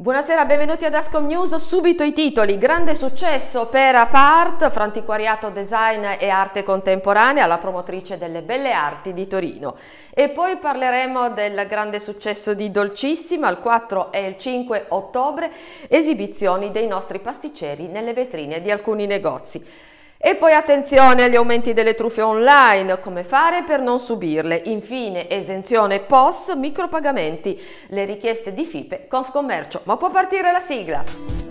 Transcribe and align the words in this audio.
Buonasera, 0.00 0.46
benvenuti 0.46 0.86
ad 0.86 0.94
Ascom 0.94 1.26
News. 1.26 1.56
Subito 1.56 2.02
i 2.02 2.14
titoli. 2.14 2.56
Grande 2.56 2.94
successo 2.94 3.66
per 3.66 3.94
Apart, 3.94 4.70
Frantiquariato 4.70 5.50
Design 5.50 6.02
e 6.18 6.30
Arte 6.30 6.62
Contemporanea, 6.62 7.44
la 7.44 7.58
promotrice 7.58 8.16
delle 8.16 8.40
Belle 8.40 8.72
Arti 8.72 9.12
di 9.12 9.26
Torino. 9.26 9.76
E 10.08 10.30
poi 10.30 10.56
parleremo 10.56 11.32
del 11.32 11.66
grande 11.68 12.00
successo 12.00 12.54
di 12.54 12.70
Dolcissima, 12.70 13.50
il 13.50 13.58
4 13.58 14.10
e 14.10 14.24
il 14.24 14.38
5 14.38 14.86
ottobre, 14.88 15.50
esibizioni 15.88 16.70
dei 16.70 16.86
nostri 16.86 17.18
pasticceri 17.18 17.88
nelle 17.88 18.14
vetrine 18.14 18.62
di 18.62 18.70
alcuni 18.70 19.04
negozi. 19.04 19.62
E 20.22 20.34
poi 20.34 20.52
attenzione 20.52 21.22
agli 21.22 21.34
aumenti 21.34 21.72
delle 21.72 21.94
truffe 21.94 22.20
online, 22.20 23.00
come 23.00 23.24
fare 23.24 23.62
per 23.62 23.80
non 23.80 23.98
subirle. 23.98 24.60
Infine 24.66 25.30
esenzione 25.30 26.00
POS, 26.00 26.56
micropagamenti, 26.56 27.58
le 27.86 28.04
richieste 28.04 28.52
di 28.52 28.66
FIPE, 28.66 29.06
Confcommercio. 29.08 29.80
Ma 29.84 29.96
può 29.96 30.10
partire 30.10 30.52
la 30.52 30.60
sigla? 30.60 31.49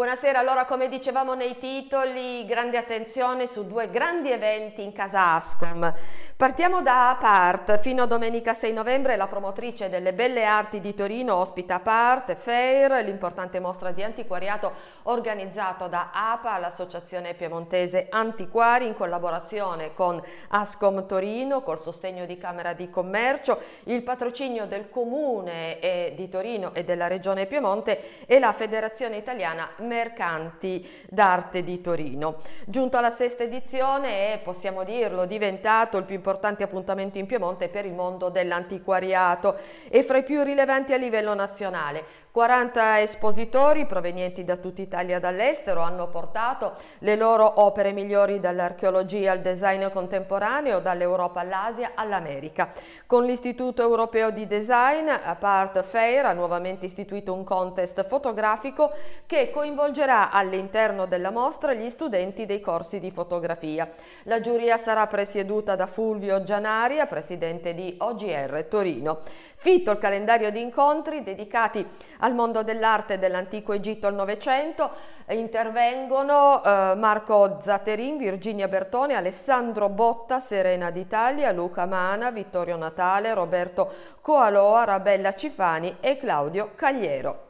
Buonasera, 0.00 0.38
allora 0.38 0.64
come 0.64 0.88
dicevamo 0.88 1.34
nei 1.34 1.58
titoli, 1.58 2.46
grande 2.46 2.78
attenzione 2.78 3.46
su 3.46 3.66
due 3.66 3.90
grandi 3.90 4.30
eventi 4.30 4.82
in 4.82 4.94
casa 4.94 5.34
Ascom. 5.34 5.92
Partiamo 6.38 6.80
da 6.80 7.10
Apart, 7.10 7.80
fino 7.80 8.04
a 8.04 8.06
domenica 8.06 8.54
6 8.54 8.72
novembre 8.72 9.16
la 9.16 9.26
promotrice 9.26 9.90
delle 9.90 10.14
Belle 10.14 10.46
Arti 10.46 10.80
di 10.80 10.94
Torino 10.94 11.34
ospita 11.34 11.74
Apart 11.74 12.34
Fair, 12.34 13.04
l'importante 13.04 13.60
mostra 13.60 13.90
di 13.90 14.02
antiquariato 14.02 14.72
organizzato 15.02 15.86
da 15.86 16.08
APA, 16.14 16.56
l'Associazione 16.56 17.34
Piemontese 17.34 18.06
Antiquari, 18.08 18.86
in 18.86 18.94
collaborazione 18.94 19.92
con 19.92 20.18
Ascom 20.48 21.06
Torino, 21.06 21.60
col 21.60 21.78
sostegno 21.78 22.24
di 22.24 22.38
Camera 22.38 22.72
di 22.72 22.88
Commercio, 22.88 23.60
il 23.84 24.02
patrocinio 24.02 24.64
del 24.66 24.88
Comune 24.88 26.14
di 26.16 26.28
Torino 26.30 26.72
e 26.72 26.84
della 26.84 27.06
Regione 27.06 27.44
Piemonte 27.44 28.24
e 28.24 28.38
la 28.38 28.52
Federazione 28.54 29.18
Italiana 29.18 29.68
Mercanti 29.90 30.88
d'Arte 31.08 31.64
di 31.64 31.80
Torino. 31.80 32.36
Giunto 32.64 32.96
alla 32.96 33.10
sesta 33.10 33.42
edizione 33.42 34.32
è, 34.32 34.38
possiamo 34.38 34.84
dirlo, 34.84 35.24
diventato 35.24 35.96
il 35.96 36.04
più 36.04 36.14
importante 36.14 36.62
appuntamento 36.62 37.18
in 37.18 37.26
Piemonte 37.26 37.68
per 37.68 37.86
il 37.86 37.92
mondo 37.92 38.28
dell'antiquariato 38.28 39.56
e 39.88 40.04
fra 40.04 40.18
i 40.18 40.22
più 40.22 40.44
rilevanti 40.44 40.92
a 40.92 40.96
livello 40.96 41.34
nazionale. 41.34 42.28
40 42.32 43.00
espositori 43.00 43.86
provenienti 43.86 44.44
da 44.44 44.56
tutta 44.56 44.82
Italia 44.82 45.16
e 45.16 45.20
dall'estero 45.20 45.80
hanno 45.80 46.06
portato 46.06 46.74
le 46.98 47.16
loro 47.16 47.60
opere 47.60 47.90
migliori 47.90 48.38
dall'archeologia 48.38 49.32
al 49.32 49.40
design 49.40 49.88
contemporaneo, 49.88 50.78
dall'Europa 50.78 51.40
all'Asia 51.40 51.92
all'America. 51.96 52.68
Con 53.06 53.24
l'Istituto 53.24 53.82
Europeo 53.82 54.30
di 54.30 54.46
Design, 54.46 55.08
Apart 55.08 55.82
Fair 55.82 56.26
ha 56.26 56.32
nuovamente 56.32 56.86
istituito 56.86 57.34
un 57.34 57.42
contest 57.42 58.06
fotografico 58.06 58.92
che 59.26 59.50
coinvolgerà 59.50 60.30
all'interno 60.30 61.06
della 61.06 61.32
mostra 61.32 61.74
gli 61.74 61.88
studenti 61.88 62.46
dei 62.46 62.60
corsi 62.60 63.00
di 63.00 63.10
fotografia. 63.10 63.90
La 64.24 64.40
giuria 64.40 64.76
sarà 64.76 65.08
presieduta 65.08 65.74
da 65.74 65.88
Fulvio 65.88 66.44
Gianaria, 66.44 67.06
presidente 67.06 67.74
di 67.74 67.96
OGR 67.98 68.66
Torino. 68.68 69.18
Fitto 69.56 69.90
il 69.90 69.98
calendario 69.98 70.50
di 70.50 70.62
incontri 70.62 71.22
dedicati 71.22 71.86
al 72.20 72.34
mondo 72.34 72.62
dell'arte 72.62 73.18
dell'antico 73.18 73.72
Egitto 73.72 74.06
al 74.06 74.14
Novecento. 74.14 75.18
Intervengono 75.28 76.62
eh, 76.64 76.94
Marco 76.96 77.58
Zatterin, 77.60 78.16
Virginia 78.16 78.66
Bertone, 78.66 79.14
Alessandro 79.14 79.88
Botta, 79.88 80.40
Serena 80.40 80.90
d'Italia, 80.90 81.52
Luca 81.52 81.86
Mana, 81.86 82.30
Vittorio 82.30 82.76
Natale, 82.76 83.34
Roberto 83.34 83.92
Coaloa, 84.20 84.84
Rabella 84.84 85.34
Cifani 85.34 85.96
e 86.00 86.16
Claudio 86.16 86.70
Cagliero. 86.74 87.49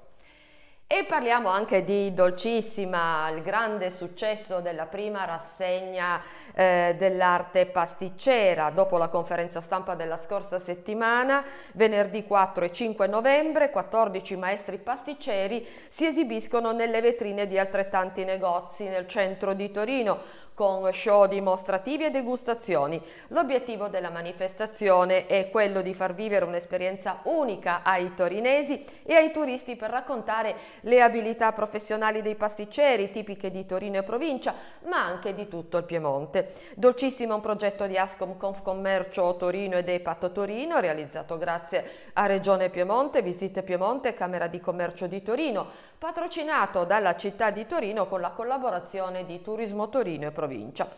E 0.92 1.04
parliamo 1.04 1.48
anche 1.48 1.84
di 1.84 2.12
Dolcissima, 2.12 3.30
il 3.30 3.42
grande 3.42 3.92
successo 3.92 4.58
della 4.58 4.86
prima 4.86 5.24
rassegna 5.24 6.20
eh, 6.52 6.96
dell'arte 6.98 7.66
pasticcera. 7.66 8.70
Dopo 8.70 8.98
la 8.98 9.06
conferenza 9.06 9.60
stampa 9.60 9.94
della 9.94 10.16
scorsa 10.16 10.58
settimana, 10.58 11.44
venerdì 11.74 12.24
4 12.24 12.64
e 12.64 12.72
5 12.72 13.06
novembre, 13.06 13.70
14 13.70 14.34
maestri 14.34 14.78
pasticceri 14.78 15.64
si 15.86 16.06
esibiscono 16.06 16.72
nelle 16.72 17.00
vetrine 17.00 17.46
di 17.46 17.56
altrettanti 17.56 18.24
negozi 18.24 18.88
nel 18.88 19.06
centro 19.06 19.54
di 19.54 19.70
Torino 19.70 20.18
con 20.60 20.92
show 20.92 21.26
dimostrativi 21.26 22.04
e 22.04 22.10
degustazioni. 22.10 23.00
L'obiettivo 23.28 23.88
della 23.88 24.10
manifestazione 24.10 25.24
è 25.24 25.48
quello 25.48 25.80
di 25.80 25.94
far 25.94 26.12
vivere 26.12 26.44
un'esperienza 26.44 27.20
unica 27.22 27.80
ai 27.82 28.12
torinesi 28.12 28.84
e 29.04 29.14
ai 29.14 29.32
turisti 29.32 29.74
per 29.74 29.88
raccontare 29.88 30.54
le 30.80 31.00
abilità 31.00 31.52
professionali 31.52 32.20
dei 32.20 32.34
pasticceri 32.34 33.08
tipiche 33.08 33.50
di 33.50 33.64
Torino 33.64 33.96
e 33.96 34.02
provincia, 34.02 34.54
ma 34.80 35.02
anche 35.02 35.34
di 35.34 35.48
tutto 35.48 35.78
il 35.78 35.84
Piemonte. 35.84 36.52
Dolcissimo 36.76 37.36
un 37.36 37.40
progetto 37.40 37.86
di 37.86 37.96
Ascom 37.96 38.36
Confcommercio 38.36 39.36
Torino 39.36 39.76
ed 39.76 39.88
EPAT 39.88 40.30
Torino, 40.30 40.78
realizzato 40.78 41.38
grazie 41.38 42.10
a 42.12 42.26
Regione 42.26 42.68
Piemonte, 42.68 43.22
Visite 43.22 43.62
Piemonte 43.62 44.10
e 44.10 44.14
Camera 44.14 44.46
di 44.46 44.60
Commercio 44.60 45.06
di 45.06 45.22
Torino, 45.22 45.88
patrocinato 46.00 46.84
dalla 46.84 47.14
città 47.14 47.50
di 47.50 47.66
Torino 47.66 48.08
con 48.08 48.22
la 48.22 48.30
collaborazione 48.30 49.26
di 49.26 49.42
Turismo 49.42 49.90
Torino 49.90 50.28
e 50.28 50.30
provincia. 50.30 50.88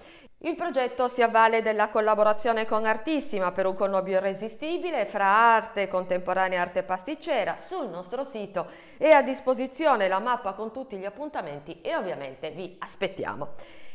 Il 0.44 0.54
progetto 0.54 1.08
si 1.08 1.22
avvale 1.22 1.60
della 1.60 1.88
collaborazione 1.88 2.66
con 2.66 2.84
Artissima 2.84 3.50
per 3.50 3.66
un 3.66 3.74
connubio 3.74 4.18
irresistibile 4.18 5.04
fra 5.06 5.26
arte 5.26 5.88
contemporanea 5.88 6.58
e 6.58 6.60
arte 6.60 6.82
pasticcera. 6.84 7.56
Sul 7.58 7.88
nostro 7.88 8.22
sito 8.22 8.68
è 8.96 9.10
a 9.10 9.22
disposizione 9.22 10.06
la 10.06 10.20
mappa 10.20 10.52
con 10.52 10.70
tutti 10.70 10.96
gli 10.96 11.04
appuntamenti 11.04 11.80
e 11.80 11.96
ovviamente 11.96 12.50
vi 12.50 12.76
aspettiamo. 12.78 13.54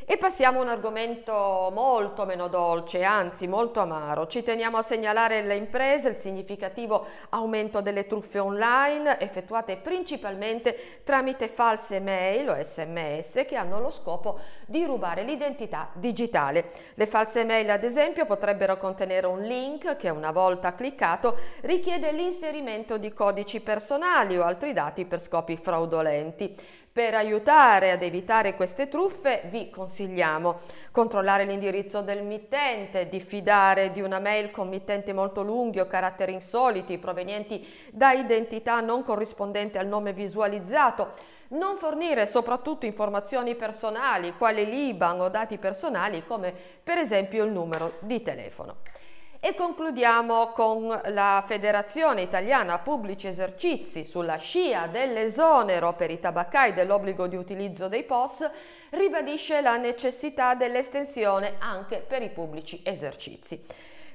E 0.09 0.15
passiamo 0.15 0.59
a 0.59 0.61
un 0.61 0.69
argomento 0.69 1.69
molto 1.73 2.23
meno 2.23 2.47
dolce, 2.47 3.03
anzi 3.03 3.45
molto 3.45 3.81
amaro. 3.81 4.25
Ci 4.25 4.41
teniamo 4.41 4.77
a 4.77 4.81
segnalare 4.81 5.39
alle 5.39 5.57
imprese 5.57 6.07
il 6.07 6.15
significativo 6.15 7.05
aumento 7.31 7.81
delle 7.81 8.07
truffe 8.07 8.39
online 8.39 9.19
effettuate 9.19 9.75
principalmente 9.75 11.01
tramite 11.03 11.49
false 11.49 11.99
mail 11.99 12.47
o 12.47 12.63
sms 12.63 13.43
che 13.45 13.57
hanno 13.57 13.81
lo 13.81 13.91
scopo 13.91 14.39
di 14.65 14.85
rubare 14.85 15.23
l'identità 15.23 15.89
digitale. 15.91 16.71
Le 16.93 17.05
false 17.05 17.43
mail 17.43 17.69
ad 17.69 17.83
esempio 17.83 18.25
potrebbero 18.25 18.77
contenere 18.77 19.27
un 19.27 19.41
link 19.41 19.97
che 19.97 20.07
una 20.07 20.31
volta 20.31 20.73
cliccato 20.73 21.37
richiede 21.63 22.13
l'inserimento 22.13 22.97
di 22.97 23.11
codici 23.11 23.59
personali 23.59 24.37
o 24.37 24.45
altri 24.45 24.71
dati 24.71 25.03
per 25.03 25.19
scopi 25.19 25.57
fraudolenti. 25.57 26.55
Per 26.97 27.13
aiutare 27.13 27.91
ad 27.91 28.01
evitare 28.01 28.55
queste 28.55 28.89
truffe 28.89 29.43
vi 29.51 29.69
consigliamo 29.69 30.55
controllare 30.89 31.45
l'indirizzo 31.45 32.01
del 32.01 32.23
mittente, 32.23 33.07
diffidare 33.07 33.91
di 33.91 34.01
una 34.01 34.17
mail 34.17 34.49
con 34.49 34.67
mittente 34.67 35.13
molto 35.13 35.43
lunghi 35.43 35.79
o 35.79 35.85
caratteri 35.85 36.33
insoliti 36.33 36.97
provenienti 36.97 37.63
da 37.91 38.13
identità 38.13 38.79
non 38.79 39.03
corrispondenti 39.03 39.77
al 39.77 39.85
nome 39.85 40.11
visualizzato, 40.11 41.13
non 41.49 41.77
fornire 41.77 42.25
soprattutto 42.25 42.87
informazioni 42.87 43.53
personali 43.53 44.33
quali 44.35 44.65
l'IBAN 44.65 45.21
o 45.21 45.29
dati 45.29 45.59
personali 45.59 46.25
come 46.25 46.51
per 46.81 46.97
esempio 46.97 47.45
il 47.45 47.51
numero 47.51 47.93
di 47.99 48.23
telefono. 48.23 48.77
E 49.47 49.55
concludiamo 49.55 50.47
con 50.47 50.87
la 51.05 51.41
Federazione 51.47 52.21
Italiana 52.21 52.79
Pubblici 52.79 53.27
Esercizi 53.27 54.03
sulla 54.03 54.35
scia 54.35 54.87
dell'esonero 54.87 55.93
per 55.93 56.11
i 56.11 56.19
tabaccai 56.19 56.73
dell'obbligo 56.73 57.27
di 57.27 57.37
utilizzo 57.37 57.87
dei 57.87 58.03
POS 58.03 58.49
ribadisce 58.89 59.61
la 59.61 59.77
necessità 59.77 60.53
dell'estensione 60.53 61.53
anche 61.59 62.03
per 62.05 62.23
i 62.23 62.29
pubblici 62.29 62.81
esercizi. 62.83 63.57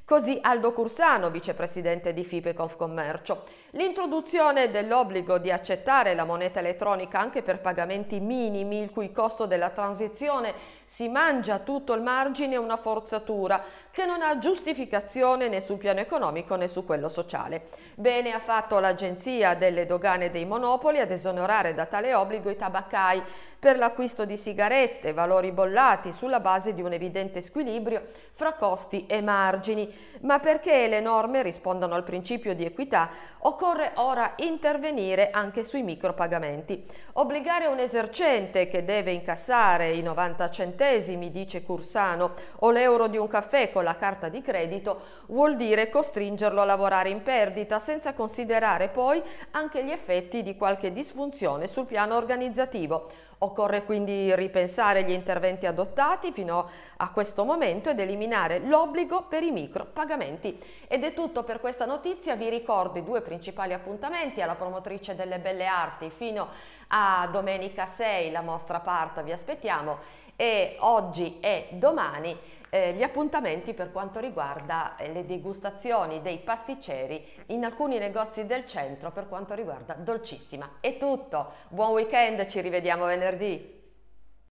Così 0.04 0.38
Aldo 0.42 0.74
Cursano, 0.74 1.30
vicepresidente 1.30 2.12
di 2.12 2.24
FIPE 2.24 2.52
Confcommercio. 2.52 3.42
L'introduzione 3.74 4.70
dell'obbligo 4.70 5.38
di 5.38 5.50
accettare 5.50 6.14
la 6.14 6.26
moneta 6.26 6.58
elettronica 6.58 7.18
anche 7.18 7.40
per 7.40 7.58
pagamenti 7.60 8.20
minimi, 8.20 8.82
il 8.82 8.90
cui 8.90 9.12
costo 9.12 9.46
della 9.46 9.70
transizione 9.70 10.52
si 10.84 11.08
mangia 11.08 11.58
tutto 11.58 11.94
il 11.94 12.02
margine, 12.02 12.56
è 12.56 12.58
una 12.58 12.76
forzatura 12.76 13.64
che 13.90 14.04
non 14.04 14.20
ha 14.20 14.38
giustificazione 14.38 15.48
né 15.48 15.62
sul 15.62 15.78
piano 15.78 16.00
economico 16.00 16.54
né 16.56 16.68
su 16.68 16.84
quello 16.84 17.08
sociale. 17.08 17.68
Bene 17.94 18.32
ha 18.32 18.40
fatto 18.40 18.78
l'Agenzia 18.78 19.54
delle 19.54 19.86
Dogane 19.86 20.30
dei 20.30 20.44
Monopoli 20.44 20.98
ad 20.98 21.10
esonerare 21.10 21.72
da 21.72 21.86
tale 21.86 22.12
obbligo 22.12 22.50
i 22.50 22.56
tabaccai 22.56 23.22
per 23.58 23.78
l'acquisto 23.78 24.26
di 24.26 24.36
sigarette, 24.36 25.14
valori 25.14 25.50
bollati 25.50 26.12
sulla 26.12 26.40
base 26.40 26.74
di 26.74 26.82
un 26.82 26.92
evidente 26.92 27.40
squilibrio 27.40 28.02
fra 28.34 28.54
costi 28.54 29.06
e 29.06 29.22
margini, 29.22 29.90
ma 30.22 30.40
perché 30.40 30.88
le 30.88 31.00
norme 31.00 31.42
rispondano 31.42 31.94
al 31.94 32.02
principio 32.02 32.54
di 32.54 32.64
equità 32.64 33.08
occorre 33.38 33.60
occorre 33.62 33.92
ora 33.94 34.32
intervenire 34.38 35.30
anche 35.30 35.62
sui 35.62 35.84
micropagamenti. 35.84 36.84
Obbligare 37.12 37.66
un 37.66 37.78
esercente 37.78 38.66
che 38.66 38.84
deve 38.84 39.12
incassare 39.12 39.92
i 39.92 40.02
90 40.02 40.50
centesimi, 40.50 41.30
dice 41.30 41.62
Cursano, 41.62 42.32
o 42.58 42.70
l'euro 42.72 43.06
di 43.06 43.18
un 43.18 43.28
caffè 43.28 43.70
con 43.70 43.84
la 43.84 43.94
carta 43.94 44.28
di 44.28 44.40
credito 44.40 45.02
vuol 45.26 45.54
dire 45.54 45.90
costringerlo 45.90 46.60
a 46.60 46.64
lavorare 46.64 47.10
in 47.10 47.22
perdita 47.22 47.78
senza 47.78 48.14
considerare 48.14 48.88
poi 48.88 49.22
anche 49.52 49.84
gli 49.84 49.92
effetti 49.92 50.42
di 50.42 50.56
qualche 50.56 50.92
disfunzione 50.92 51.68
sul 51.68 51.86
piano 51.86 52.16
organizzativo. 52.16 53.30
Occorre 53.44 53.84
quindi 53.84 54.34
ripensare 54.36 55.02
gli 55.02 55.10
interventi 55.10 55.66
adottati 55.66 56.30
fino 56.30 56.68
a 56.98 57.10
questo 57.10 57.44
momento 57.44 57.90
ed 57.90 57.98
eliminare 57.98 58.60
l'obbligo 58.60 59.22
per 59.22 59.42
i 59.42 59.50
micro 59.50 59.84
pagamenti. 59.84 60.56
Ed 60.86 61.02
è 61.02 61.12
tutto 61.12 61.42
per 61.42 61.58
questa 61.58 61.84
notizia, 61.84 62.36
vi 62.36 62.48
ricordo 62.48 63.00
i 63.00 63.04
due 63.04 63.20
principali 63.20 63.72
appuntamenti. 63.72 64.40
Alla 64.40 64.54
promotrice 64.54 65.16
delle 65.16 65.40
belle 65.40 65.66
arti 65.66 66.08
fino 66.10 66.50
a 66.88 67.28
domenica 67.32 67.86
6, 67.86 68.30
la 68.30 68.42
mostra 68.42 68.78
parta, 68.78 69.22
vi 69.22 69.32
aspettiamo. 69.32 69.98
E 70.36 70.76
oggi 70.78 71.38
e 71.40 71.66
domani 71.72 72.38
eh, 72.74 72.94
gli 72.94 73.02
appuntamenti 73.02 73.74
per 73.74 73.92
quanto 73.92 74.18
riguarda 74.18 74.96
eh, 74.96 75.12
le 75.12 75.26
degustazioni 75.26 76.22
dei 76.22 76.38
pasticceri 76.38 77.22
in 77.48 77.66
alcuni 77.66 77.98
negozi 77.98 78.46
del 78.46 78.66
centro 78.66 79.10
per 79.10 79.28
quanto 79.28 79.52
riguarda 79.52 79.92
Dolcissima. 79.92 80.76
È 80.80 80.96
tutto, 80.96 81.52
buon 81.68 81.90
weekend, 81.90 82.46
ci 82.46 82.62
rivediamo 82.62 83.04
venerdì. 83.04 83.81